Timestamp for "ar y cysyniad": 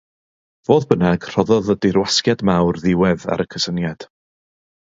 3.37-4.09